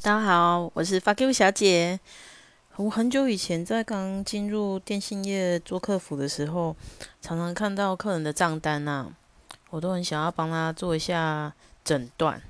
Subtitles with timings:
[0.00, 1.98] 大家好，我是发 Q 小姐。
[2.76, 6.76] 我很久以前在刚进入电信业做客服的时候，
[7.20, 9.10] 常常看到客人的账单啊，
[9.70, 11.52] 我都很想要帮他做一下
[11.84, 12.40] 诊断，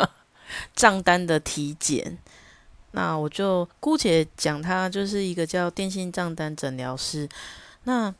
[0.76, 2.18] 账单的体检。
[2.90, 7.26] 那我就姑且讲他就是一个叫电信账单诊疗师。
[7.84, 8.14] 那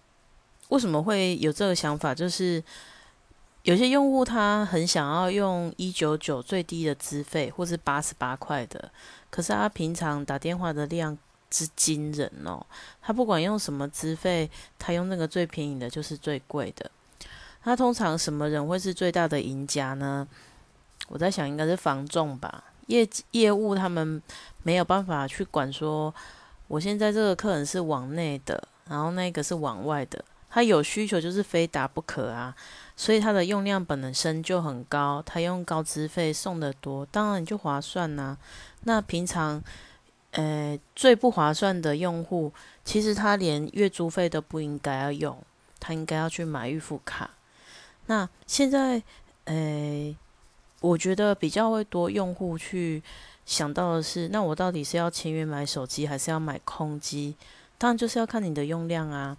[0.71, 2.15] 为什么会有这个想法？
[2.15, 2.65] 就是
[3.65, 8.91] 有些用户他很想要用一九九最低的资费，或是八十八块的，
[9.31, 11.17] 可是他平常打电话的量
[11.49, 12.65] 之惊人哦，
[13.01, 16.91] 他不管用什么资费，他用那个最便宜的就是最贵的。
[17.63, 20.29] 他通常什么人会是最大的赢家呢？
[21.09, 24.23] 我在想应该是房仲吧，业业务他们
[24.63, 26.15] 没有办法去管说，
[26.69, 32.55] 我现在这个客人是往内的，然后那个是往外的，他有需求就是非打不可啊。
[32.97, 38.39] 所以它的用量本身就很高，他用高资费送的多，当然就划算呐。
[38.85, 39.63] 那平常，
[40.31, 42.53] 呃，最不划算的用户，
[42.85, 45.43] 其实他连月租费都不应该要用，
[45.81, 47.31] 他应该要去买预付卡。
[48.07, 49.03] 那现在，
[49.45, 50.17] 呃，
[50.81, 53.03] 我觉得比较会多用户去
[53.45, 57.35] 想到的是，那我到底是要签约买手机，还是要买空机？
[57.77, 59.37] 当然就是要看你的用量啊。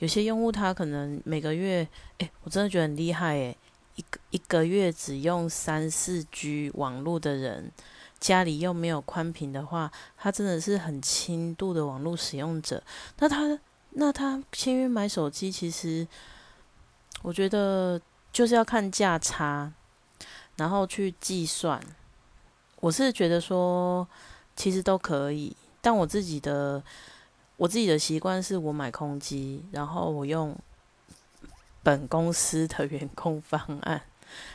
[0.00, 1.86] 有些用户他可能每个月，
[2.18, 3.56] 哎，我真的觉得很厉害哎，
[3.96, 7.70] 一个一个月只用三四 G 网络的人，
[8.18, 12.82] 家里又没有宽频的话，他真的是很轻度的网络使用者。
[13.18, 13.58] 那他
[13.90, 16.08] 那他签约买手机，其实
[17.20, 18.00] 我觉得
[18.32, 19.70] 就是要看价差，
[20.56, 21.78] 然后去计算。
[22.80, 24.08] 我是觉得说，
[24.56, 26.82] 其实都可以，但我自己的。
[27.60, 30.56] 我自己的习惯是我买空机，然后我用
[31.82, 34.00] 本公司的员工方案，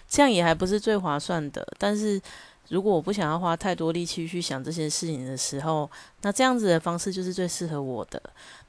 [0.08, 1.64] 这样也还不是最划算的。
[1.78, 2.20] 但是
[2.68, 5.88] 如果我不想要花太多力气去想这些事情的时候，
[6.24, 8.20] 那这样子的方式就是最适合我的。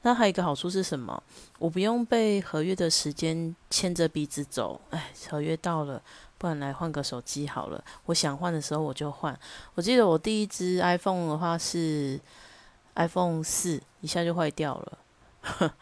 [0.03, 1.23] 那还有一个好处是什么？
[1.59, 4.79] 我不用被合约的时间牵着鼻子走。
[4.91, 6.03] 哎，合约到了，
[6.37, 7.83] 不然来换个手机好了。
[8.05, 9.35] 我想换的时候我就换。
[9.75, 12.21] 我记得我第一只 iPhone 的话是。
[12.97, 15.75] iPhone 四一下就坏掉了，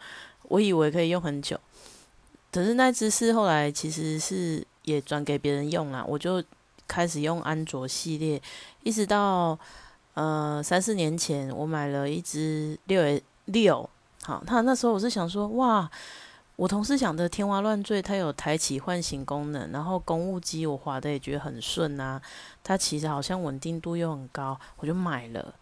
[0.43, 1.59] 我以为可以用很久，
[2.51, 6.43] 可是那只是后来其实是也转给别人用啦，我就
[6.87, 8.41] 开始用安卓系列，
[8.83, 9.57] 一直到
[10.13, 13.89] 呃三四年前我买了一只六 S 六，
[14.23, 15.89] 好，那那时候我是想说，哇，
[16.57, 22.21] 我同事讲的天花乱坠，它有抬起唤醒功能，然后公务机我滑的也觉得很顺啊，
[22.63, 25.53] 它其实好像稳定度又很高，我就买了。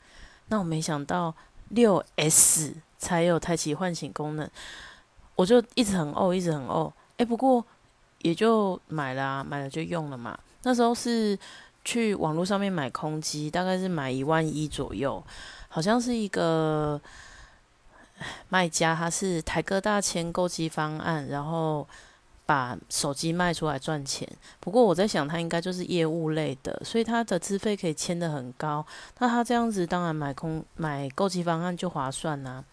[0.47, 1.33] 那我没想到
[1.69, 4.49] 六 S 才有抬起唤醒功能，
[5.35, 6.91] 我就一直很哦，一直很哦。
[7.17, 7.65] 哎，不过
[8.19, 10.37] 也就买了，买了就用了嘛。
[10.63, 11.37] 那时候是
[11.83, 15.23] 去网络上面买空机，大概是买一万一左右，
[15.69, 16.99] 好像是一个
[18.49, 21.87] 卖家，他是台哥大签购机方案，然后。
[22.53, 28.85] 把手机卖出来赚钱，不过我在想，他应该就是业务类的，所以他的资费可以签的很高。
[29.17, 32.63] 那他这样子，当然买空买购机方案就划算啦。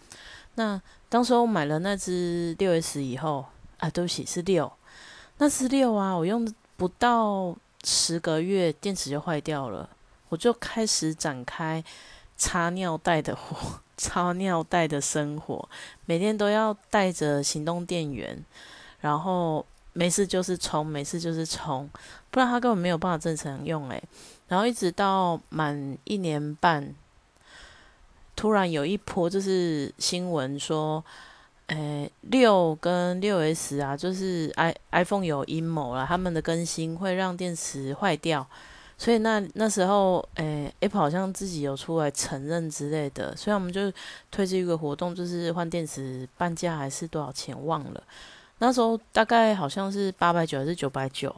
[0.57, 3.47] 那当时我买了那只六 S 以后，
[3.79, 4.71] 啊，对不起，是六，
[5.39, 9.89] 那是六啊，我用不到十个月，电池就坏掉了，
[10.29, 11.83] 我就开始展开
[12.37, 15.67] 插尿袋的活， 插尿袋的生活，
[16.05, 18.45] 每天都要带着行动电源。
[19.01, 21.89] 然后没事就是充，没事就是充，
[22.31, 24.03] 不然他根本没有办法正常用诶。
[24.49, 26.95] 然后一直到满一年半，
[28.35, 31.05] 突然有一波就是新闻说，
[31.69, 38.45] 诶六跟六 S 啊，就是 i iPhone 有阴谋了，他们的更新会让电池坏掉，
[38.99, 43.93] 所以那那时候诶 Apple 好像自己有出来承认之类的，所以我们就
[44.31, 48.03] 推这一个活动，就是换电池半价还是多少钱忘了。
[48.63, 51.35] 那时候大概好像是八百九还是九百九，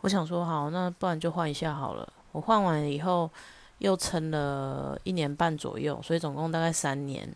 [0.00, 2.10] 我想说好，那不然就换一下好了。
[2.32, 3.30] 我换完以后
[3.78, 7.28] 又撑了一年半左右，所以总共大概三年。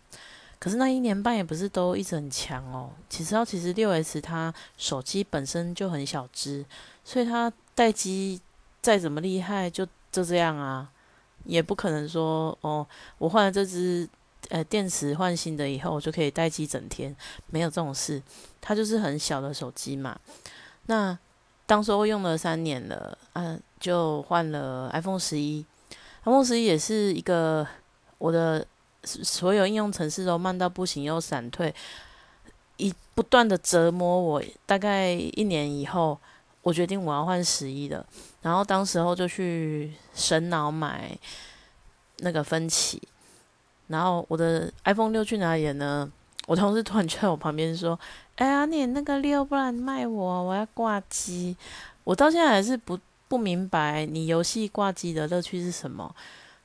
[0.58, 2.88] 可是那一年半也不是都一直很强哦。
[3.10, 6.64] 其实要其实六 S 它手机本身就很小只，
[7.04, 8.40] 所以它待机
[8.80, 10.88] 再怎么厉害就就这样啊，
[11.44, 12.86] 也不可能说哦，
[13.18, 14.08] 我换了这只。
[14.50, 17.14] 呃，电池换新的以后，我就可以待机整天，
[17.46, 18.20] 没有这种事。
[18.60, 20.18] 它就是很小的手机嘛。
[20.86, 21.16] 那
[21.64, 25.64] 当时候用了三年了，嗯，就换了 iPhone 十一。
[26.24, 27.66] iPhone 十一也是一个
[28.18, 28.66] 我的
[29.04, 31.74] 所有应用程式都慢到不行又闪退，
[32.76, 34.42] 一不断的折磨我。
[34.66, 36.18] 大概一年以后，
[36.62, 38.04] 我决定我要换十一的。
[38.42, 41.16] 然后当时候就去神脑买。
[42.24, 43.02] 那个分歧。
[43.92, 46.10] 然后我的 iPhone 六去哪里了呢？
[46.48, 47.96] 我同事突然就在我旁边说
[48.34, 51.56] ：“哎呀，你那个六，不然卖我，我要挂机。”
[52.02, 52.98] 我到现在还是不
[53.28, 56.12] 不明白，你游戏挂机的乐趣是什么？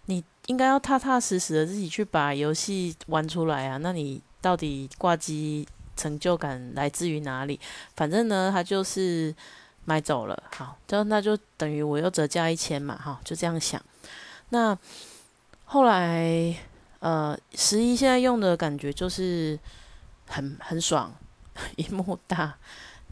[0.06, 3.78] 你应该要踏踏实实的自己去把游戏玩出来啊！
[3.78, 7.60] 那你到底挂机成就感来自于哪里？
[7.96, 9.32] 反正呢，他就是
[9.86, 13.80] 买走了，好，就那就等于我又折价一千嘛，哈，就这样想。
[14.50, 14.76] 那
[15.66, 16.56] 后来。
[17.00, 19.58] 呃，十一现在用的感觉就是
[20.28, 21.14] 很很爽，
[21.78, 22.56] 一幕大，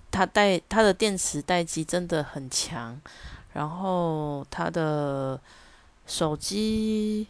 [0.10, 3.00] 它带它的电池待机真的很强，
[3.54, 5.40] 然后它的
[6.08, 7.28] 手机，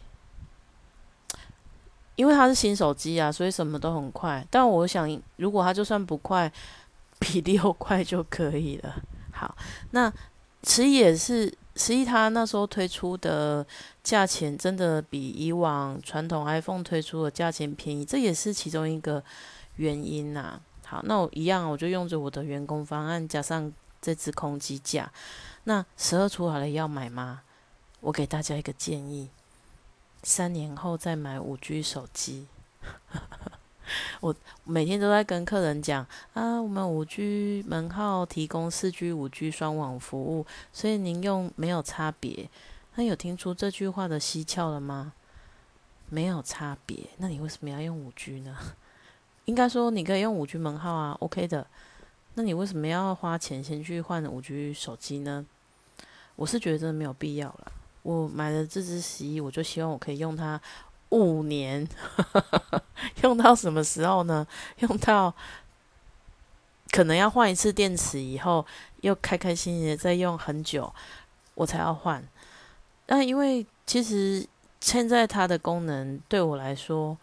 [2.14, 4.46] 因为它是新手机啊，所以什么都很快。
[4.50, 6.50] 但我想，如果它就算不快，
[7.18, 9.02] 比 六快就可以了。
[9.32, 9.56] 好，
[9.90, 10.12] 那
[10.64, 11.52] 十一也是。
[11.76, 13.64] 十一，它那时候推出的
[14.02, 19.22] 价钱真的比以往传统 iPhone 推出的价钱便宜，这也是其中一个
[19.76, 20.58] 原因呐。
[20.86, 23.70] 好，那我一样，我就用着我的员工方案加上
[24.00, 25.12] 这支空机架。
[25.64, 27.42] 那十二出好了要买吗？
[28.00, 29.28] 我给大家一个建议：
[30.22, 32.46] 三年后再买五 G 手机。
[34.20, 34.34] 我
[34.64, 42.48] 每天都在跟客人讲啊，我们五 G 门号提供四 G、五 G 双网服务，所以您用没有差别。
[42.94, 45.12] 那有听出这句话的蹊跷了吗？
[46.08, 48.56] 没有差别，那你为什么要用五 G 呢？
[49.44, 51.66] 应该说你可以用五 G 门号啊，OK 的。
[52.34, 55.44] 那你为什么要花钱先去换五 G 手机呢？
[56.36, 57.72] 我是觉得真的没有必要了。
[58.02, 60.60] 我买了这支十一，我就希望我可以用它。
[61.10, 61.86] 五年
[63.22, 64.46] 用到什么时候呢？
[64.80, 65.32] 用到
[66.90, 68.66] 可能要换一次电池以后，
[69.02, 70.92] 又开开心心的再用很久，
[71.54, 72.22] 我才要换。
[73.06, 74.44] 那因为其实
[74.80, 77.16] 现在它的功能对我来说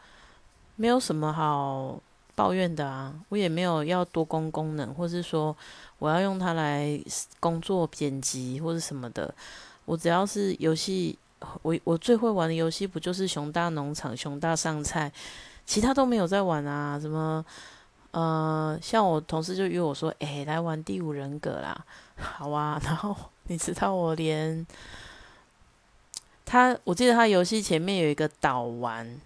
[0.77, 1.99] 没有什么好
[2.35, 5.55] 抱怨的啊，我也没有要多功功能，或是说
[5.99, 6.99] 我要用它来
[7.39, 9.33] 工作剪辑或者什么的，
[9.85, 11.19] 我只要是游戏。
[11.61, 15.11] 我我最会玩的游戏不就是熊大农场、熊大上菜，
[15.65, 16.99] 其他都没有在玩啊。
[16.99, 17.43] 什么
[18.11, 21.85] 呃，像我同事就约我说：“哎，来玩第五人格啦。
[22.15, 22.79] ”好啊。
[22.83, 23.15] 然后
[23.47, 24.65] 你知道我连
[26.45, 29.19] 他，我记得他游戏前面有一个导玩。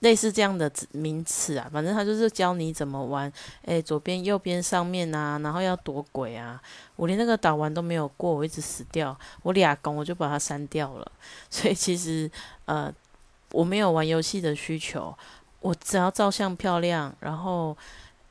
[0.00, 6.60] 类似这样的名词啊，反正他就是教你怎么玩，诶，左边、右边、上面啊，然后要躲鬼啊。
[6.94, 9.18] 我连那个导完都没有过，我一直死掉。
[9.42, 11.12] 我俩攻我就把它删掉了。
[11.50, 12.30] 所以其实
[12.66, 12.92] 呃，
[13.50, 15.12] 我没有玩游戏的需求，
[15.60, 17.76] 我只要照相漂亮，然后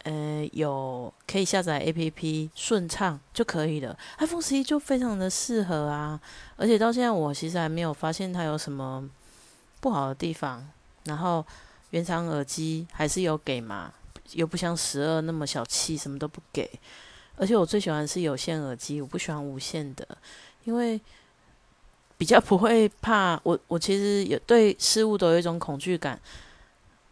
[0.04, 3.98] 呃有可以下载 APP 顺畅就可以了。
[4.20, 6.18] iPhone 十一就非常的适合啊，
[6.56, 9.10] 而且到现在我其实还没有发现它有什么
[9.82, 10.66] 不好的地方。
[11.08, 11.44] 然后
[11.90, 13.92] 原厂耳机还是有给嘛，
[14.34, 16.70] 又不像十二那么小气，什么都不给。
[17.36, 20.08] 而且我最喜欢是有线耳机，我不喜欢无线的，
[20.64, 21.00] 因为
[22.18, 23.40] 比较不会怕。
[23.44, 26.20] 我我其实有对事物都有一种恐惧感。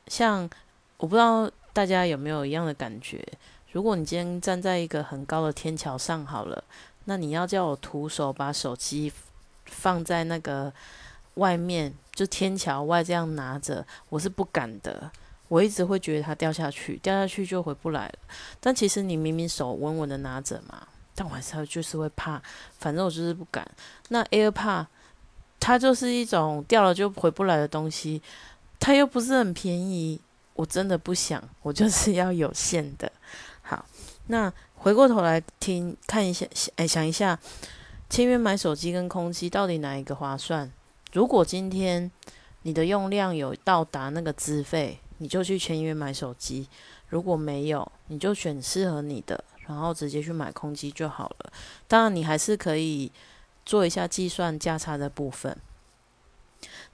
[0.08, 0.50] 像
[0.98, 3.24] 我不知道大家有没有一样的感觉？
[3.72, 6.64] 如果你今天站在一个很高的天桥上好了，
[7.06, 9.12] 那你要叫我徒手把手机
[9.66, 10.74] 放在那个
[11.36, 11.94] 外面。
[12.16, 15.12] 就天桥外这样拿着，我是不敢的。
[15.50, 18.16] 我一直会觉得它掉下去，掉下去就回不来了。
[18.62, 22.42] 但其实你明明手稳稳的拿着嘛，但我还是就是会怕。
[22.80, 23.70] 反正我就是不敢。
[24.08, 24.86] 那 AirPod
[25.60, 28.22] 它就是一种掉了就回不来的东西，
[28.80, 30.22] 它又不是很便宜，
[30.54, 33.12] 我真的不想，我就是要有线的。
[33.62, 33.86] 好，
[34.28, 36.46] 那回过头来听看一下，
[36.78, 37.38] 哎，想一下，
[38.10, 40.72] 签约买手机跟空机到底哪一个划算？
[41.16, 42.12] 如果今天
[42.64, 46.68] 你的用量有到达那个资费，你就去签约买手机；
[47.08, 51.54] 如果没有，你就选适合你的，然后直接去买空机就好了。
[51.88, 53.10] 当然，你还是可以
[53.66, 55.58] 做一下计算价差的部分。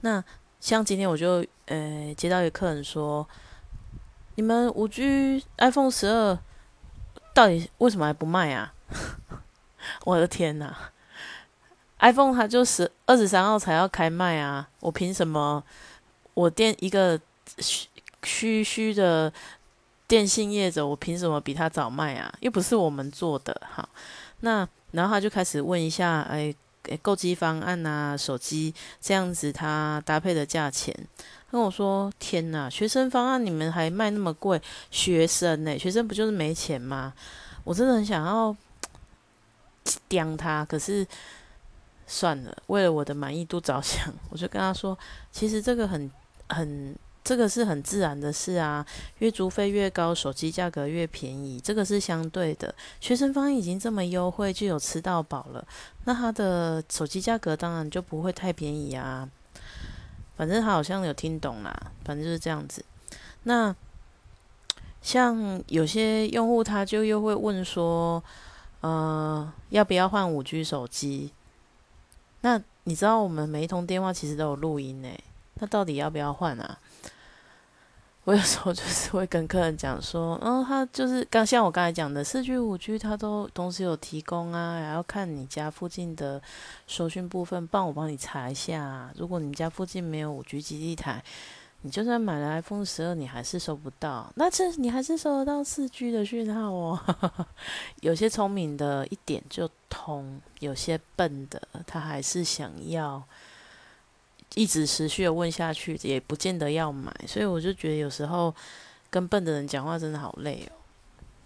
[0.02, 0.22] 那
[0.60, 3.28] 像今天我就呃接到一个客人说
[4.36, 6.38] ：“你们五 G iPhone 十二
[7.34, 8.72] 到底为什么还不卖啊？”
[10.06, 10.92] 我的天哪
[12.02, 14.68] ！iPhone 它就是二十三号才要开卖啊！
[14.80, 15.62] 我凭什么？
[16.34, 17.18] 我电一个
[17.58, 17.86] 虚
[18.24, 19.32] 虚虚的
[20.08, 22.34] 电信业者，我凭什么比他早卖啊？
[22.40, 23.88] 又不是我们做的，哈。
[24.40, 26.52] 那然后他就开始问一下，哎，
[27.00, 30.92] 购机方案啊，手机这样子，他搭配的价钱，
[31.52, 34.60] 跟我说：天哪，学生方案你们还卖那么贵？
[34.90, 35.78] 学生呢？
[35.78, 37.12] 学生不就是没钱吗？
[37.62, 38.56] 我真的很想要
[40.08, 41.06] 刁他，可是。
[42.12, 44.98] 算了，为了我的满意度着想，我就跟他说，
[45.30, 46.10] 其实这个很
[46.50, 46.94] 很。
[47.24, 48.84] 这个是很自然的事啊，
[49.18, 52.74] 月租费越高，手机价格越便宜，这个是相对的。
[53.00, 55.64] 学生方已经这么优惠，就有吃到饱了，
[56.04, 59.28] 那他的手机价格当然就不会太便宜啊。
[60.36, 62.84] 反正他好像有听懂啦，反正就是这样子。
[63.44, 63.72] 那
[65.00, 68.20] 像有些用户他就又会问说，
[68.80, 71.32] 呃，要不要换五 G 手机？
[72.42, 75.08] 那你知道我们每一通电话其实都有录音呢，
[75.54, 76.78] 那到底要不要换啊？
[78.24, 86.40] 我有时候就是会跟客人讲说，嗯，他就是刚像我刚才讲的四 G、五 G，他都同时有提供啊，然后看你家附近的
[86.86, 89.10] 收讯部分，帮我帮你查一下。
[89.16, 91.20] 如果你家附近没有五 G 基地台，
[91.82, 94.32] 你就算买了 iPhone 十二，你还是收不到。
[94.36, 97.46] 那这你还是收得到四 G 的讯号哦。
[98.00, 103.22] 有些聪明的一点就通，有些笨的他还是想要。
[104.54, 108.54] 一直持续的问下去，也不见得要买，所以我就觉得有时候
[109.08, 110.76] 跟笨的人讲话真的好累哦。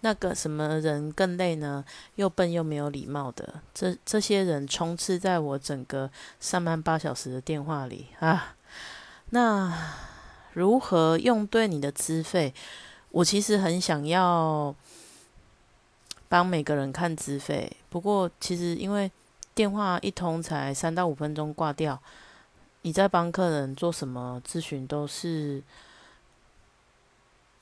[0.01, 1.85] 那个什么人更累呢？
[2.15, 8.57] 又笨又没有礼貌的，这这些人充斥在我整个上班八小时的电话里啊。
[9.29, 9.73] 那
[10.57, 12.51] 如何用对你的资费？
[13.11, 14.73] 我其实很想要
[16.27, 19.11] 帮每个人看资费，不过其实因为
[19.53, 22.01] 电话一通才三到五分钟挂掉。
[22.81, 25.61] 你在帮客人做什么咨询都是，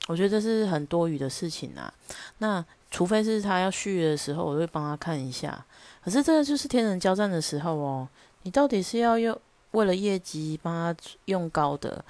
[0.08, 1.94] 我觉得这是很多余的事情啊。
[2.38, 5.66] 那除非是他要续约的时候，我会帮他看一下。
[6.02, 8.08] 可是这个就是天人交战的时候哦，
[8.44, 9.38] 你到底是要用
[9.72, 12.06] 为了业绩帮他用高的，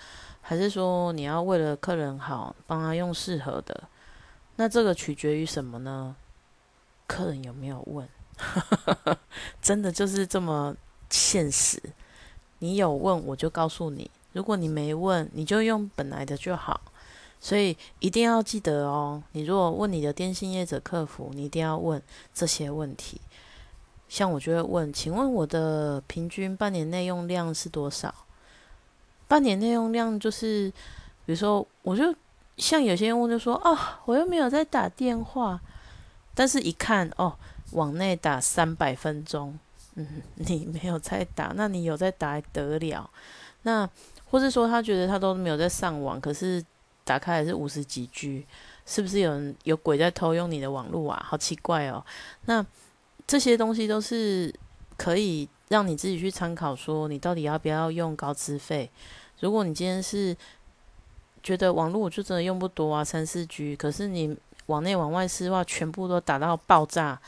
[0.48, 3.84] 还是说你要为了客人好帮他用适合的？
[4.58, 6.16] 那这个取决于什么呢？
[7.08, 8.08] 客人有没有问？
[9.60, 10.76] 真的就是这么
[11.10, 11.82] 现实。
[12.60, 16.80] 你有问我就告诉你，如果你没问，你就用本来的就好。
[17.40, 22.00] 所以一定要记得哦，你如果问你的电信业者客服，你一定要问
[22.36, 23.20] 这些问题。
[24.08, 28.14] 像我就会问，请问我的平均半年内用量是多少？
[29.28, 30.72] 半年内用量就是，
[31.26, 32.14] 比如说，我就
[32.58, 35.60] 像有些用户就说，哦，我又没有在打电话，
[36.34, 37.36] 但是一看哦，
[37.72, 39.58] 往内打三百分钟。
[39.96, 43.10] 嗯，你没有在打，那你有在打还得了？
[43.64, 43.90] 那
[44.26, 46.62] 或是说他觉得他都没有在上网，可是
[47.06, 48.46] 打开还是五十几 G，
[48.86, 51.24] 是不是有人有鬼在偷用你的网络啊？
[51.26, 52.06] 好奇怪哦。
[52.46, 52.66] 那
[53.26, 54.54] 这些东西都是
[54.98, 58.90] 可以让你自己去参考，说你到底要不要用高资费？
[59.40, 60.36] 如果你今天是
[61.44, 64.36] 觉得网络我就真的用不多啊，三四 G，可是你
[64.68, 67.20] 往内往外丝话全部都打到爆炸。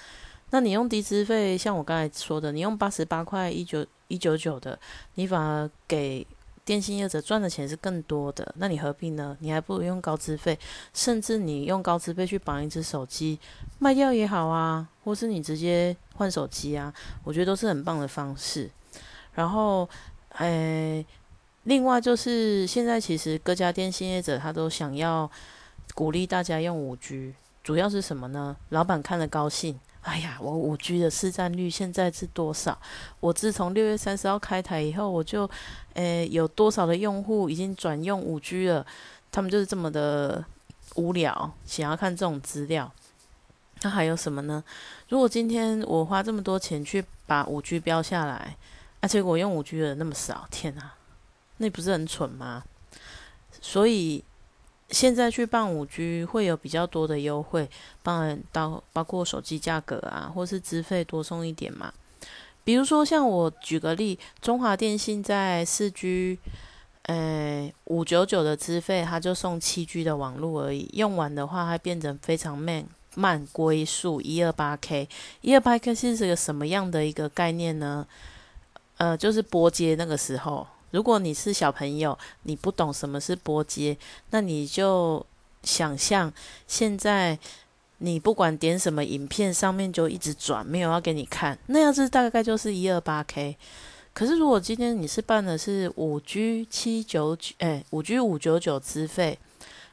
[0.52, 4.80] 那你用低资费，像我刚才说的，你用八十八块一九一九九的，
[5.16, 6.26] 你反而给
[6.68, 8.54] 电信业者赚的钱是更多的。
[8.58, 9.38] 那你何必呢？
[9.40, 10.60] 你还不如用高资费，
[10.94, 13.40] 甚至你用高资费去绑一只手机
[13.80, 16.94] 卖掉也好啊，或是你直接换手机啊，
[17.24, 18.70] 我觉得都是很棒的方式。
[19.34, 19.88] 然后，
[20.40, 21.06] 诶，
[21.64, 25.32] 另外就是现在其实各家电信业者他都想要
[25.96, 27.34] 鼓励大家用五 G，
[27.64, 28.58] 主要是什么呢？
[28.70, 29.80] 老板看了高兴。
[30.08, 32.80] 哎呀，我五 G 的市占率现在是多少？
[33.20, 35.48] 我自从六月三十号开台以后，我就，
[35.96, 38.86] 诶，有多少的用户已经转用五 G 了？
[39.30, 40.46] 他们就是这么的
[40.96, 42.90] 无聊，想要看这种资料。
[43.82, 44.64] 那还有什么呢？
[45.10, 48.56] 如果今天我花这么多钱去把五 G 标下来，
[49.02, 50.94] 而且我用五 G 的那么少，天哪，
[51.58, 52.64] 那不是很蠢吗？
[53.62, 54.24] 所以。
[54.90, 57.70] 现在去办五 G 会有比较多的优惠，
[58.02, 61.94] 当然到包括手机价格啊，或是资费多送一点嘛。
[62.64, 66.40] 比如说像我举个例，中华电信在四 G，
[67.04, 70.90] 呃五九九的资费，它就送七 G 的网络而已。
[70.94, 75.10] 用完的话，它变成非常慢慢归速一二八 K，
[75.42, 78.08] 一二八 K 是这个什么样的一个概念呢？
[78.98, 80.66] 呃，就是拨接那个时候。
[80.98, 83.96] 如果你是小朋友，你不懂什么是拨接，
[84.32, 85.24] 那你就
[85.62, 86.34] 想象
[86.66, 87.38] 现在
[88.00, 93.56] 你不管点什么影片，上面就一直转，没有要给你看，那样子大概就是一二八 K。
[94.12, 99.38] 可是如果今天你是办的是五 G 七九九，哎，五 G 五九九资费，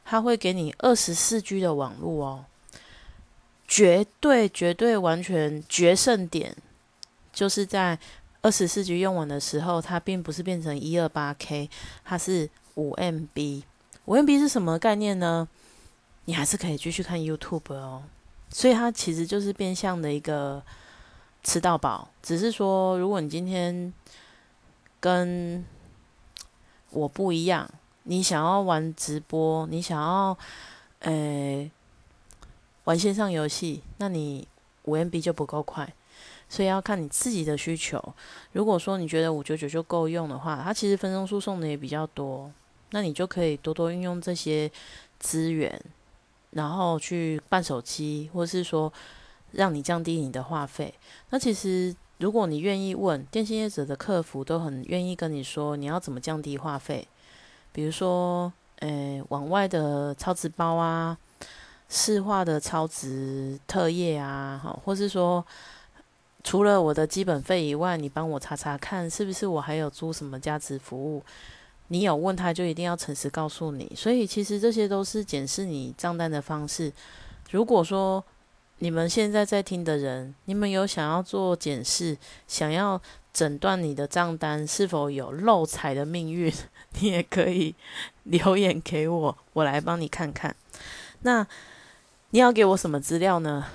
[0.03, 2.45] 它会给你二十四 G 的网络哦，
[3.67, 6.57] 绝对绝对完全决胜点
[7.31, 7.99] 就是在。
[8.45, 11.67] 二十四 G 用完的时候，它并不是变成一二八 K，
[12.03, 13.63] 它是五 MB。
[14.05, 15.47] 五 MB 是什么概念呢？
[16.25, 18.03] 你还是可以继续看 YouTube 哦。
[18.51, 20.61] 所以它其实就是变相的一个
[21.41, 23.91] 吃到饱，只是说如果你今天
[24.99, 25.65] 跟
[26.91, 27.67] 我不一样，
[28.03, 30.37] 你想要玩直播，你想要
[30.99, 31.71] 呃
[32.83, 34.47] 玩线上游戏，那你
[34.83, 35.91] 五 MB 就不够快。
[36.47, 38.01] 所以要看你自己的需求。
[38.51, 42.51] 如果说你觉得五九九就够用的话，它其实分钟数送的也比较多，
[42.91, 44.71] 那你就可以多多运用这些
[45.19, 45.81] 资源，
[46.51, 48.91] 然后去办手机，或是说
[49.51, 50.93] 让你降低你的话费。
[51.31, 57.07] 那其实如果你愿意问，电信业者的客服都很愿意跟你说你要怎么降低话费，
[57.71, 61.17] 比如说，诶，往外的超值包啊，
[61.89, 65.43] 市话的超值特业啊，好，或是说。
[66.45, 71.23] 除了我的基本费以外，你帮我查查看，是不是我还有租什么价值服务？
[71.87, 73.91] 你有问他就一定要诚实告诉你。
[73.95, 76.93] 所以其实这些都是检视你账单的方式。
[77.49, 78.23] 如果说
[78.77, 82.15] 你们现在在听的人，你们有想要做检视，
[82.47, 83.01] 想要
[83.33, 86.53] 诊断你的账单是否有漏财的命运，
[87.01, 87.73] 你也可以
[88.25, 90.55] 留言给我，我来帮你看看。
[91.23, 91.47] 那
[92.29, 93.65] 你要给我什么资料呢？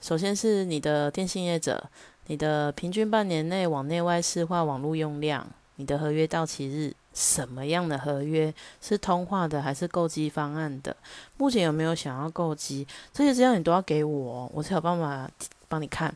[0.00, 1.88] 首先是你的电信业者。
[2.28, 10.96] 你的平均半年内往内外市化网络用量，你的合约到期日，什么样的合约是通话的还是购机方案的？
[11.36, 12.84] 目前有没有想要购机？
[13.12, 15.30] 这些资料你都要给我，我才有办法
[15.68, 16.12] 帮你看。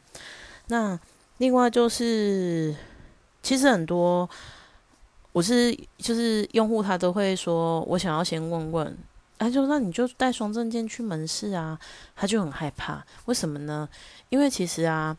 [0.66, 0.98] 那
[1.38, 2.74] 另外就是，
[3.40, 4.28] 其实很多
[5.30, 8.98] 我是就是用户他都会说，我想要先问问，
[9.38, 11.78] 他就那你就带双证件去门市啊，
[12.16, 13.88] 他就很害怕，为什么呢？
[14.28, 15.16] 因为其实啊。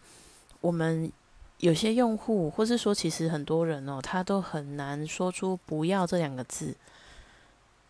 [0.62, 1.12] 我们
[1.58, 6.76] 有些用户，或是说，其实很多人哦，他都很难说出“不要”这两个字。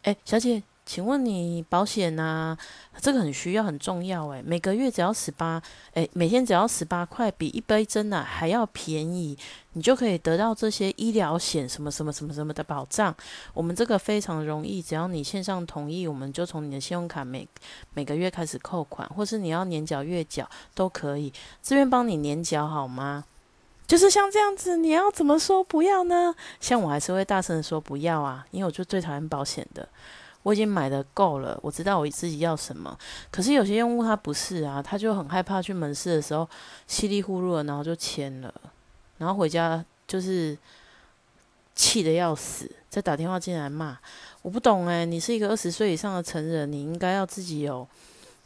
[0.04, 0.64] 哎，小姐。
[0.92, 2.58] 请问你保险呐？
[3.00, 9.38] 这个很需要，很重要诶，每个月只要十八，诶，每天只要十八块，比一杯真奶还要便宜，
[9.72, 13.16] 你就可以得到这些医疗险什么什么什么什么的保障。
[13.54, 17.48] 我们这个非常容易，只要你线上同意，我们就从你的信用卡每
[17.94, 23.24] 每个月开始扣款，或是你要年缴月缴都可以，自愿帮你年缴好吗？
[23.88, 26.36] 就是像这样子，你要怎么说不要呢？
[26.60, 29.88] 像我还是会大声的说不要啊，因为我就最讨厌保险的。
[30.44, 32.98] 我已经买的够了，我知道我自己要什么。
[33.30, 36.50] 可是有些用户他不是啊，他就很害怕去门市的时候
[36.88, 38.52] 稀里糊涂的，然后就签了，
[39.20, 40.58] 然后回家就是
[41.76, 43.98] 气得要死，再打电话进来骂。
[44.42, 47.88] 我不懂诶，你是一个二十岁以上的成人，你应该要自己有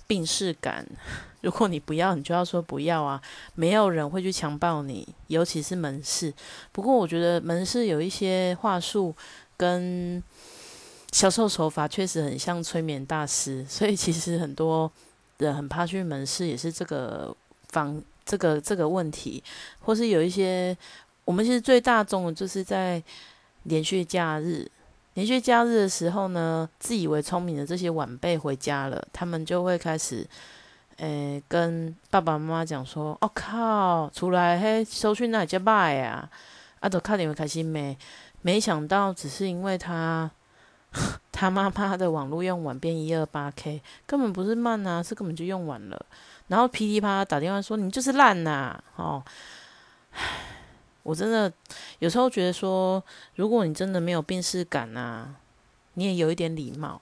[0.05, 0.86] 病视感。
[1.39, 3.21] 如果你不要，你就要说不要啊，
[3.53, 6.34] 没有人会去强暴你，尤其是门市。
[6.73, 9.15] 不过我觉得门市有一些话术
[9.55, 10.21] 跟。
[11.11, 14.91] 销售手法确实很像催眠大师， 所以其实很多
[15.37, 17.35] 人很怕去门市，也是这个
[17.69, 19.41] 方这个这个问题，
[19.79, 20.75] 或是有一些
[21.23, 23.01] 我们其实最大众的就是在
[23.63, 24.69] 连续假日，
[25.13, 30.27] 连续假日的时候呢，自以为聪明的这些晚辈回家了，他们就会开始
[30.97, 36.29] 诶跟爸爸妈妈讲说：“哦靠，出来嘿，收去那里叫卖啊，
[36.81, 37.97] 啊都看你们开心没？
[38.41, 40.29] 没想到只是因为他。”
[41.31, 46.05] 他妈妈的网络用完变一二八 K，根本不是慢啊，是根本就用完了。
[46.47, 49.23] 然后噼里啪啦打电话说你就是烂呐，哦，
[51.03, 51.51] 我真的
[51.99, 53.03] 有时候觉得说，
[53.36, 55.36] 如果你真的没有病视感呐，
[55.95, 57.01] 你也有一点礼貌，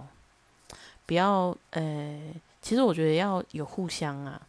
[1.06, 4.42] 不要呃，其实我觉得要有互相啊。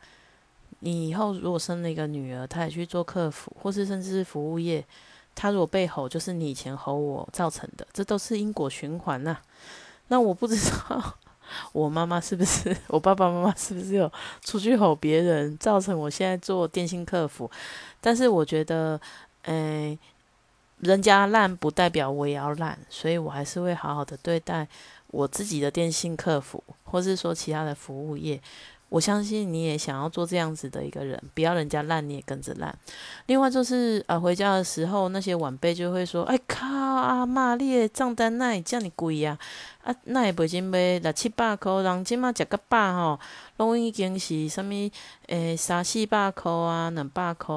[0.81, 4.85] 你以后如果生了一个女儿，她也去做客服，或是甚至是服务业。
[5.35, 9.37] 他如果被吼，就是你以前吼我造成的，这都是因果循环呐。
[10.09, 11.17] 那我不知道
[11.73, 14.11] 我妈妈是不是， 我爸爸妈妈是不是有
[14.43, 17.51] 出去吼别人，造成我现在做电信客服。
[18.01, 19.01] 但是我觉得，
[19.43, 19.99] 诶，
[20.81, 24.67] 人家烂不代表我也要烂，所以我还是会好好的对待
[25.09, 28.41] 我自己的电信客服，或是说其他的服务业。
[28.91, 32.73] 我相信你也想要做这样子的一个人，不要人家烂你也跟着烂。
[33.27, 39.37] 另外就是呃，回家的时候那些晚辈就会说：“哎靠，阿妈，你的账单那也这么贵呀？
[39.83, 43.21] 啊，那也不经买六七百块，人即马食个饱吼，
[43.57, 44.73] 拢已经是什么
[45.27, 47.57] 诶三四百块啊，两百块。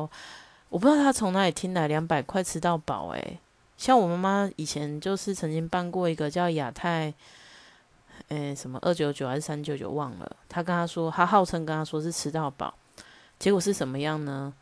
[0.69, 3.37] 我不知道他从哪里听来两百块吃到饱诶。
[3.77, 7.13] 像我妈妈以前就是曾经办过一个叫亚太。
[8.29, 10.35] 诶，什么二九九还是三九九忘了？
[10.49, 12.73] 他跟他说，他号称跟他说是吃到饱，
[13.39, 14.53] 结果是什么样呢？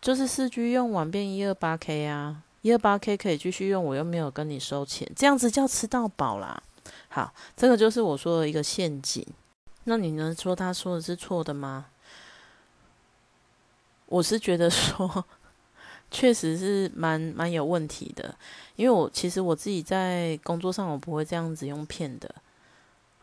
[0.00, 6.62] 就是四 G 用完变一二八 K 啊，一二八 K 可以继续用，我又没有跟你收钱，这样子叫吃到饱啦。
[7.08, 9.26] 好，这个就是我说的一个陷阱。
[9.84, 11.86] 那你能说他说的是错的吗？
[14.06, 15.24] 我是觉得说，
[16.10, 18.34] 确实是蛮蛮有问题的。
[18.76, 22.34] 因为我其实我自己在工作上，我不会这样子用骗的。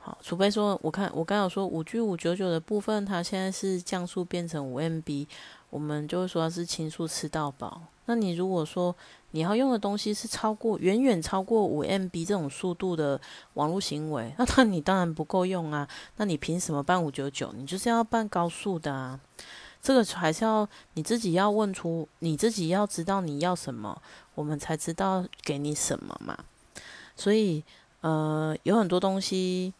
[0.04, 5.28] 好，除非说，我看我刚有说五 G 五九九的部分，它现在是降速变成五 MB，
[5.70, 7.84] 我们就会说它是轻速吃到饱。
[8.06, 8.94] 那你如果说
[9.30, 13.22] 你要用的东西是超过远远超过五 MB 这种速度的
[13.54, 15.88] 网络行为，那那你当然不够用啊。
[16.18, 17.54] 那你凭什么办五九九？
[17.56, 19.20] 你就是要办高速的啊。
[19.84, 24.02] 这个还是要你自己要问出，你自己要知道你要什么，
[24.36, 26.38] 我们才知道给你什么嘛。
[27.16, 27.64] 所以，
[28.02, 29.74] 呃，有很多东西，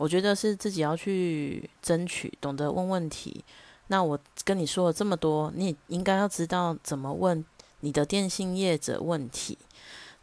[0.00, 3.44] 我觉得是自己要去争取，懂得问问题。
[3.88, 7.44] 那我跟你说了这么多，你应该要知道怎么问
[7.80, 9.58] 你的电信业者问题。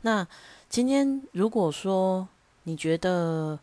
[0.01, 0.27] 那
[0.67, 2.27] 今天如果说
[2.63, 3.59] 你觉得，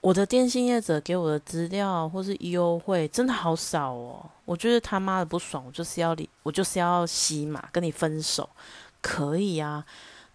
[0.00, 8.50] 我的电信业者给我的资料或是优惠真的好少哦，我觉得他妈的不爽，我就是要离，我就是要洗码跟你分手，
[9.00, 9.86] 可以啊？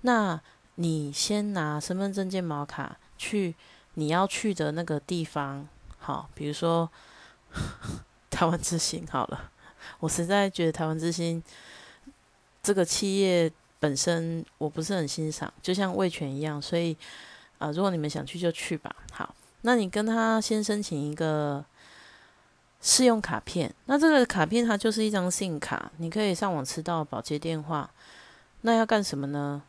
[0.04, 0.40] 那
[0.76, 3.54] 你先拿身份证件毛卡去
[4.02, 5.68] 你要去的那个地方，
[6.00, 6.90] 好，比如说
[8.32, 9.52] 台湾之星好了，
[10.00, 11.42] 我实在觉得台湾之星
[12.64, 16.98] 这个企业本身我不是很欣赏，就像味全一样，所以
[17.60, 19.36] 啊，如果你们想去就去吧，好。
[19.62, 21.64] 那你跟他先申请一个
[22.82, 27.88] 试用卡片，那这个卡片它就是一张信卡，你可以上网吃到保接电话。
[28.62, 29.62] 那要干什么呢？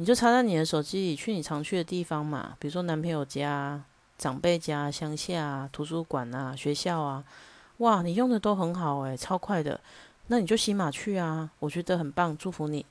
[0.00, 3.82] 你就插在你的手机里，去你常去的地方嘛，比如说男朋友家、
[4.16, 7.24] 长辈家、乡下、图书馆啊、学校啊。
[7.78, 9.80] 哇，你用的都很好诶，超快的。
[10.28, 12.86] 那你就洗码去啊，我觉得很棒，祝福你。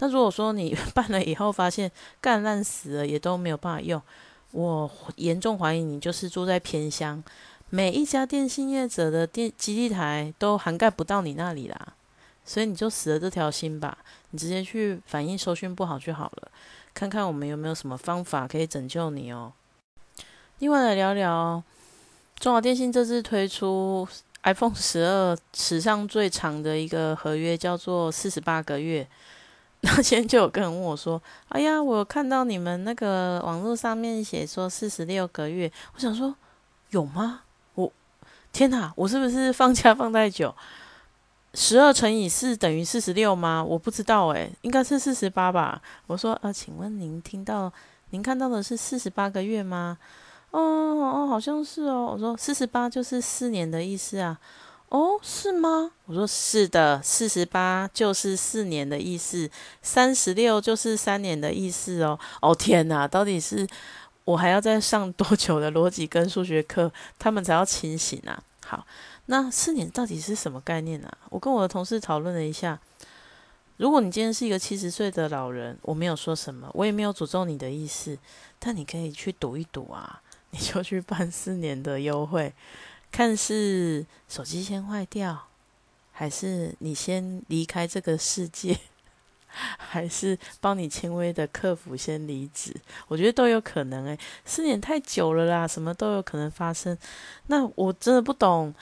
[0.00, 4.00] 那如果说你 办了以后发现干烂死了，也都没有办法用。
[4.50, 7.24] 我严重怀疑你就是住在偏乡，
[7.70, 11.94] 每一家电信业者的电基地台都涵盖不到你那里啦，
[12.44, 13.96] 所以你就死了这条心吧，
[14.30, 16.50] 你直接去反映收讯不好就好了，
[16.92, 19.52] 看看我们有没有什么方法可以拯救你哦。
[20.58, 21.62] 另外来聊聊
[22.38, 24.06] 中华电信这次推出
[24.42, 29.06] iPhone 十二史上最长的一个合约，叫做四十八个月。
[29.80, 36.34] 那天就有个人问我说：“哎呀，我看到你们那个网络上面写说四十六个月，我想说
[36.90, 37.42] 有吗？
[37.74, 37.92] 我
[38.52, 40.54] 天哪，我是不是放假放太久？
[41.54, 43.64] 十二乘以四等于四十六吗？
[43.64, 45.80] 我不知道诶，应该是四十八吧。
[46.06, 47.72] 我说呃，请问您听到
[48.10, 49.96] 您看到的是四十八个月吗？
[50.50, 52.10] 哦哦，好像是哦。
[52.12, 54.38] 我说四十八就是四年的意思啊。”
[54.90, 55.90] 哦，是吗？
[56.04, 59.50] 我说是的，四十八就是四年的意思，
[59.82, 62.16] 三十六就是三年的意思哦。
[62.40, 63.66] 哦天哪，到底是
[64.24, 68.40] 我还要再上多久的逻辑跟数学课，他们才要清醒啊？
[68.64, 68.86] 好，
[69.26, 71.18] 那四年到底是什么概念啊？
[71.30, 72.78] 我跟我的同事讨论了一下，
[73.78, 78.18] 如果你今天是一个七十岁的老人，我没有说什么，我也没有诅咒你的意思，
[78.58, 82.52] 但你可以去赌一赌啊，你就去办四年的优惠。
[83.10, 85.46] 看是手机先坏掉，
[86.12, 88.76] 还是你先离开这个世界，
[89.78, 92.74] 还是帮你轻微的客服先离职？
[93.06, 96.98] 我觉得都有可能诶，四年太久了啦，什么都有可能发生。
[97.46, 98.74] 那我真的不懂，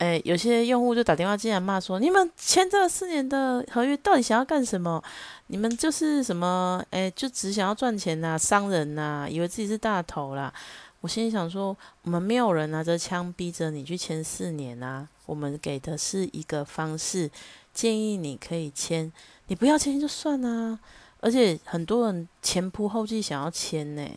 [0.00, 5.02] 诶，有些用户就打电话进来骂说：“你们签这四年的合约到底想要干什么？
[5.48, 6.82] 你们就是什么？
[6.88, 10.52] 诶，就只想要赚钱呐，商人呐，以为自己是大头啦。”
[11.02, 17.30] 我心里想说，我们没有人拿着枪逼着你去签四年啊，我们给的是一个方式，
[17.74, 19.12] 建议你可以签，
[19.48, 20.78] 你不要签就算啦。
[21.20, 24.08] 而且很多人前仆后继想要签呢，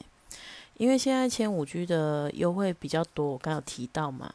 [0.77, 4.33] 因为现在签五 G 的优惠比较多，我刚有提到嘛。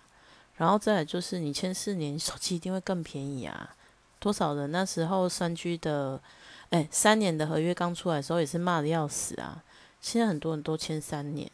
[0.59, 3.75] 然后再就是你签四年，手机一定会更便宜啊。
[4.19, 6.21] 多少人那时候三 G 的，
[6.71, 9.63] 哎，三年的合约刚出来的时候也是骂的要死啊。
[10.01, 11.51] 现在很多人都签三年。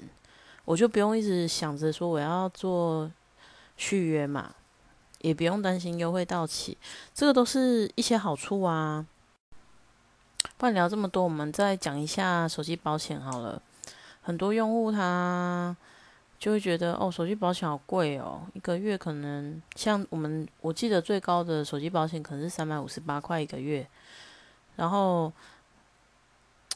[0.65, 3.11] 我就不用一直想着说我要做
[3.77, 4.55] 续约嘛，
[5.21, 6.79] 也不用担心优惠到期，
[7.15, 9.05] 这个都是一些好处啊。
[10.57, 13.61] 不然聊这么多，我们再讲一下手机保险好了。
[14.23, 15.77] 很多用户他
[16.45, 23.87] 就会觉得哦，手机保险好贵哦，一个月可能像我们我记得最高的手机保险可能是三百五十八块一个月。
[24.77, 25.33] 然后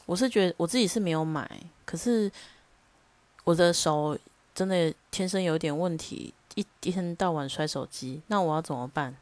[0.07, 1.47] 我是觉得我自己是没有买，
[1.85, 2.31] 可是。
[3.45, 4.15] 我的手
[4.53, 9.15] 真的天生有点问题，一天到晚摔手机，那我要怎么办？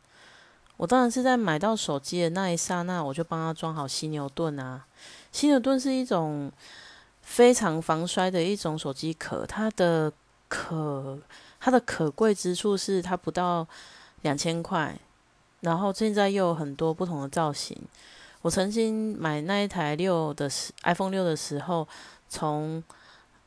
[0.75, 4.85] 我当然是在买到手机的那一刹那，我就帮他装好犀牛盾啊。
[5.31, 6.51] 犀牛盾是一种
[7.21, 10.11] 非常防摔的一种手机壳，它的
[10.47, 11.19] 可
[11.59, 13.67] 它的可贵之处是它不到
[14.21, 14.97] 两千块，
[15.61, 17.77] 然后现在又有很多不同的造型。
[18.41, 21.87] 我曾经买那一台六的时 iPhone 六的时候，
[22.29, 22.83] 从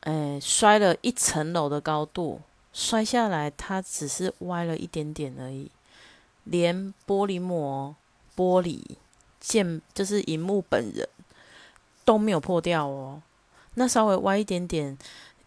[0.01, 2.41] 诶摔了一层楼的高度
[2.73, 5.71] 摔下来，它只是歪了一点点而已，
[6.43, 7.95] 连玻璃膜、
[8.35, 8.81] 玻璃
[9.39, 11.07] 键就是荧幕本人
[12.05, 13.21] 都没有破掉哦。
[13.75, 14.97] 那稍微歪一点点，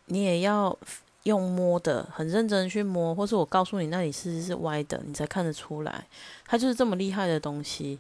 [0.07, 0.77] 你也要
[1.25, 6.07] 用摸的，很认真去摸，或是我告诉你那里是是歪的，你才看得出来，
[6.47, 7.99] 它就是这么厉害的东西。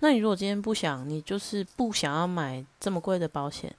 [0.00, 3.72] 那你如果今天不想，你就是不想要买这么贵的保险，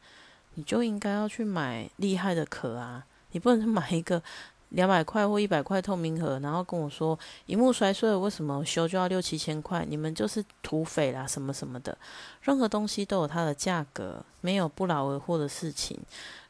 [0.53, 3.05] 你就应该要去买厉害的壳啊！
[3.31, 4.21] 你不能买一个
[4.69, 9.85] 两百块或一百块透明盒，然后跟我说荧幕摔碎了，为什么修就要六七千块？
[9.89, 11.97] 你们就是土匪啦，什么什么的。
[12.43, 15.99] 任何东西都有它的价格，没有不劳而获的事情。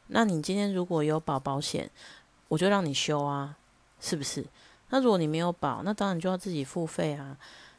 [0.08, 1.90] 那你今天如果有保保险，
[2.48, 3.56] 我就让你修啊，
[4.00, 4.44] 是不是？
[4.90, 7.36] 那如果你没有保，那当然就要自己付费啊。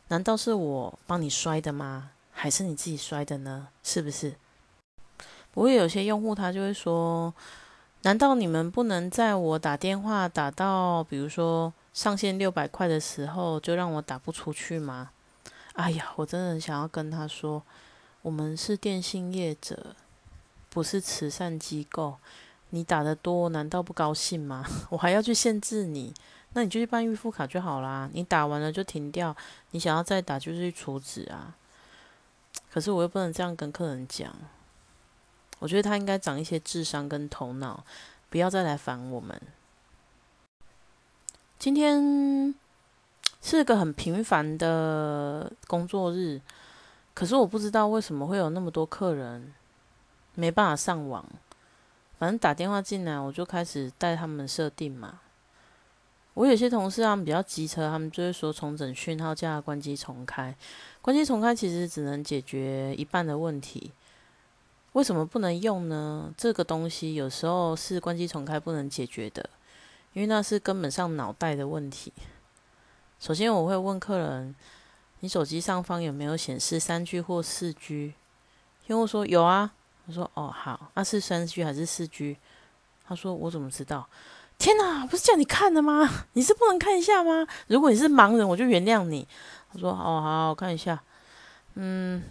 [0.10, 2.12] 难道是我帮你摔的吗？
[2.32, 3.70] 还是你自己摔的呢？
[3.84, 4.36] 是不是？
[5.52, 7.34] 不过有些用户他就会说
[8.04, 15.12] ：“难道你们不能在我打电话打到，比如说上限六百块的时候，就让我打不出去吗？”
[15.74, 17.64] 哎呀，我真的很想要跟他说
[18.22, 19.96] ：“我们是电信业者，
[20.70, 22.18] 不是慈善机构。
[22.72, 24.66] 你打的多，难道不高兴吗？
[24.90, 26.14] 我还要去限制你？”
[26.58, 29.36] 那你就去办预付卡就好啦，你打完了就停掉，
[29.72, 31.54] 你想要再打就是去储值啊。
[32.72, 34.34] 可是我又不能这样跟客人讲，
[35.60, 37.84] 我觉得他应该长一些智商跟头脑，
[38.30, 39.42] 不要再来烦我们。
[41.60, 42.56] 今天
[43.42, 46.40] 是个很平凡的工作日，
[47.14, 49.54] 可是我不知道为什么会有那么多客人
[50.36, 51.26] 没办法上网，
[52.26, 55.20] 反正打电话进来我就开始带他们设定嘛。
[56.34, 60.56] 我有些同事他们比较机车，他们就会说重整讯号，叫他关机重开。
[61.04, 63.92] 关机重开其实只能解决一半的问题，
[64.94, 66.34] 为什么不能用呢？
[66.36, 69.48] 这个东西有时候是关机重开不能解决的，
[70.14, 72.12] 因为那是根本上脑袋的问题。
[73.20, 74.56] 首先我会问客人，
[75.20, 78.16] 你手机上方有没有显示三 G 或四 G？
[78.88, 79.76] 用户说有啊，
[80.08, 82.38] 我说哦好，那是三 G 还是四 G？
[83.08, 84.08] 他说我怎么知道？
[84.58, 86.10] 天哪，不是叫你看的吗？
[86.34, 87.46] 你是不能看一下吗？
[87.68, 89.28] 如果你是盲人，我就原谅你。
[89.74, 91.02] 他说：“哦，好，我看一下。
[91.74, 92.24] 嗯，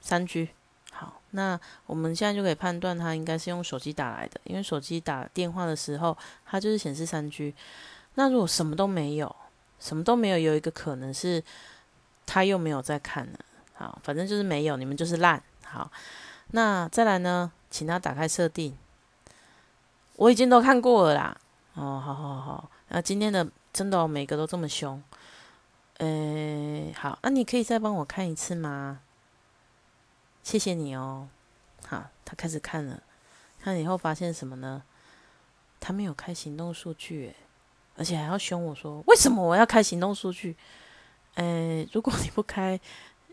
[0.00, 0.48] 三 G。
[0.90, 7.54] 好，那我们现在就可以判断他应该是用手机打来的，因为手机打电话的时候，它就是显示三 G。
[8.14, 9.34] 那如果什么都没有，
[9.78, 11.42] 什么都没有，有一个可能是
[12.26, 13.38] 他又没有在看呢。
[13.74, 15.40] 好，反正就是没有，你们就是烂。
[15.64, 15.88] 好，
[16.52, 18.76] 那再来呢，请他打开设定。
[20.16, 21.36] 我已经都看过了啦。”
[21.74, 25.02] 哦，好好好，那今天的真的每个都这么凶，
[25.98, 29.00] 诶，好，那你可以再帮我看一次吗？
[30.42, 31.28] 谢谢你哦。
[31.86, 33.02] 好，他开始看了，
[33.60, 34.82] 看了以后发现什么呢？
[35.78, 37.36] 他没有开行动数据，诶
[37.96, 40.56] 而且还要凶我说，为什么我要开行动数据？
[41.36, 42.78] 诶，如果你不开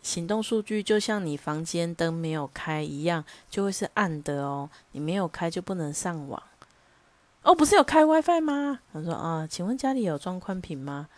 [0.07, 4.69] 行动数据，就像你房间灯没有开一样，就会是暗的哦。
[4.93, 6.41] 你没有开就不能上网。
[7.41, 8.79] 哦，不是有开 WiFi 吗？
[8.93, 11.09] 他说啊，请问家里有装宽屏吗？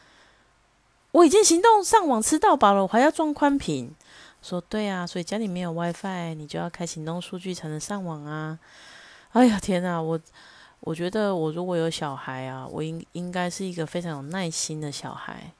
[1.11, 3.95] 我已经行动上网吃到饱了，我还要装宽屏？
[4.41, 8.57] 说对啊，所以家里没有 WiFi，你就要开行动数据才能上网啊。
[9.33, 10.19] 哎呀，天哪，我
[10.79, 15.53] 我觉得我如果有小孩啊，我应应该是一个非常有耐心的小孩，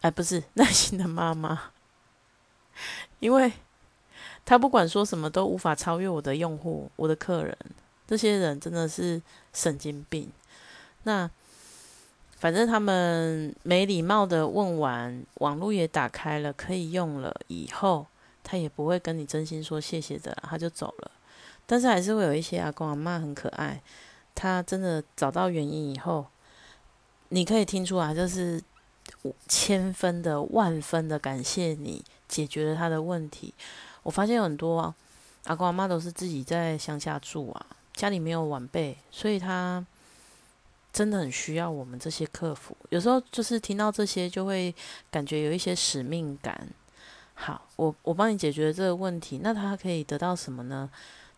[0.00, 1.72] 哎，不是 耐心的妈妈，
[3.20, 3.52] 因为
[4.44, 7.56] 他不管说什么都无法超越我的用户，我的客人。
[8.06, 9.20] 这些人真的是
[9.52, 10.30] 神经病。
[11.04, 11.30] 那
[12.38, 18.06] 反正他们没礼貌的问完，网络也打开了，可以用了以后，
[18.42, 21.10] 他也不会跟你真心说谢谢的，他就走了。
[21.64, 23.82] 但是还是会有一些阿公阿妈很可爱，
[24.34, 26.26] 他真的找到原因以后，
[27.30, 28.62] 你可以听出来，就是
[29.48, 33.54] 千分的万分的感谢你解决了他的问题。
[34.02, 34.92] 我发现很多
[35.44, 37.66] 阿公阿妈都是自己在乡下住啊。
[37.92, 39.86] 家里没有晚辈，所以他
[40.92, 42.76] 真的很需要我们这些客服。
[42.88, 44.74] 有时候就是听到这些，就会
[45.12, 46.68] 感觉有一些使命感。
[47.34, 50.90] 好，我我帮你解决这个问题，那他可以得到什么呢？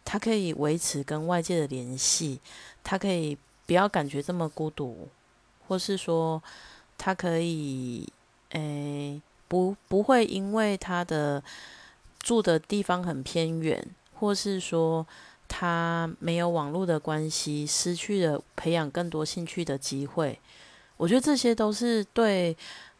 [0.03, 2.41] 他可以维持跟外界的联系，
[2.83, 5.09] 他可以不要感觉这么孤独，
[5.69, 6.43] 或是说
[6.97, 8.09] 他可以
[8.51, 11.43] 诶不不会因为他的
[12.19, 15.07] 住的地方很偏远，或是说。
[15.49, 20.37] 他没有网络的关系，失去了培养更多兴趣的机会。
[20.97, 22.55] 我觉得这些都是对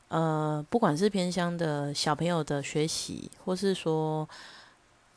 [0.07, 4.27] 呃，不管是偏乡的小朋友的学习，或是说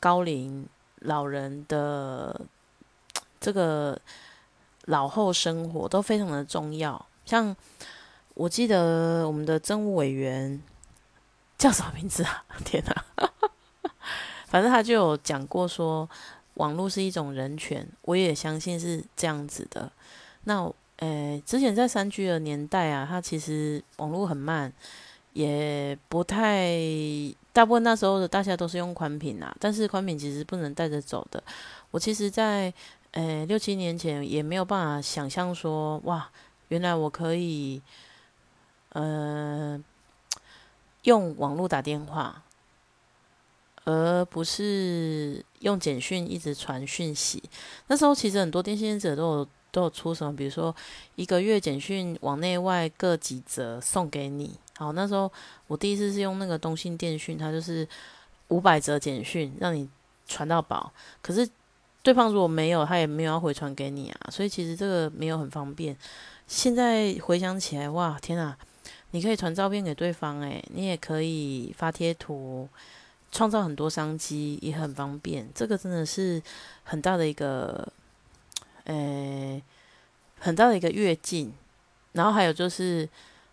[0.00, 0.66] 高龄
[1.02, 2.40] 老人的
[3.40, 3.96] 这个
[4.86, 7.06] 老后生活，都非常的重要。
[7.24, 7.54] 像
[8.34, 10.60] 我记得我们的政务委员
[11.60, 12.42] 叫什么名字啊？
[12.64, 13.04] 天哪！
[14.48, 16.08] 反正他就有讲过说，
[16.54, 19.92] 网络是一种人权，我也相信是这样子的。
[20.44, 24.72] 那，呃，之前在三 G 的年代啊，它其实网络很慢，
[25.34, 26.78] 也不太，
[27.52, 31.42] 大部分那时候的大家都是用宽频啊，但是宽频其实不能带着走的。
[31.90, 32.72] 我其实，在
[33.10, 36.30] 呃六七年前也没有办法想象说，哇，
[36.68, 37.80] 原来我可以，
[38.88, 39.78] 呃，
[41.04, 42.42] 用网络打电话。
[43.84, 47.42] 而不是用简讯一直传讯息。
[47.86, 50.74] 那时候其实很多电信者都有都有出什么，比如说
[51.16, 54.54] 一个月简讯往内外各几折送给你。
[54.76, 55.32] 好，那时候
[55.66, 57.88] 我第一次是用那个东信电讯，它就是
[58.48, 59.88] 五百折简讯让你
[60.26, 60.92] 传到宝。
[61.22, 61.48] 可是
[62.02, 65.96] 对方如果没有，他也没有要回传给你啊，所以其实这个没有很方便。
[66.46, 68.56] 现在回想起来，哇，天啊，
[69.12, 72.68] 你可以传照片给对方，诶，你也可以发贴图。
[73.32, 76.42] 创造很多商机也很方便，这个真的是
[76.82, 77.86] 很大的一个，
[78.82, 79.62] 呃，
[80.36, 81.52] 很大的一个跃进。
[82.10, 83.08] 然后还有就是，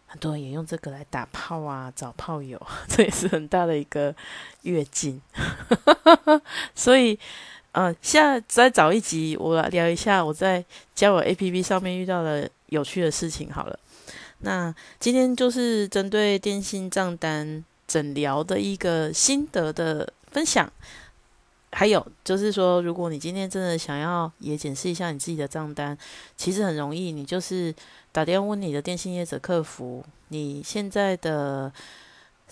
[0.08, 4.16] 很多人也用这个来打炮啊，找炮友， 这也是很大的一个
[4.64, 5.22] 跃进。
[6.74, 7.20] 所以，
[7.74, 10.66] 呃，现在再找一集，我聊一下我在
[10.96, 13.80] 交友 APP 上面遇到的有趣的事情好了。
[14.40, 17.64] 那今天就是针对电信账单。
[17.88, 20.70] 诊疗的一个心得的分享，
[21.72, 25.98] 还有就是说，如果你今天真的想要也检视一下你自己的账单，
[26.36, 27.74] 其实很容易，你就是
[28.12, 31.72] 打电话问你的电信业者客服，你现在的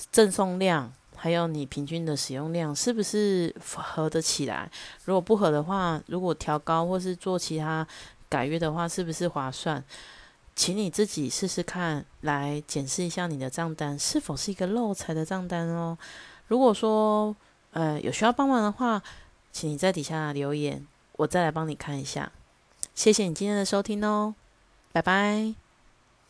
[0.09, 4.71] 赠送量，还有你平均的使用量是不是合得起来？
[5.03, 7.85] 如果不合的话，如果调高或是做其他
[8.29, 9.83] 改约的话，是不是划算？
[10.55, 15.97] 请你自己试试看，来检视一下你的账单是否是一个漏财的账单哦。
[16.47, 17.35] 如果说
[17.71, 19.01] 呃有需要帮忙的话，
[19.51, 22.31] 请你在底下留言，我再来帮你看一下。
[22.93, 24.33] 谢谢你今天的收听哦，
[24.93, 25.64] 拜拜。